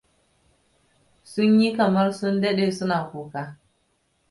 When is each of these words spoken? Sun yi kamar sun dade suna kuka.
Sun 1.31 1.51
yi 1.61 1.69
kamar 1.77 2.09
sun 2.13 2.41
dade 2.41 2.71
suna 2.71 3.09
kuka. 3.11 3.57